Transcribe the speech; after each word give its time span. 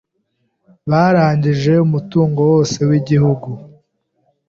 Barangije 0.89 1.71
umutungo 1.85 2.39
wose 2.51 2.77
wigihugu. 2.89 3.49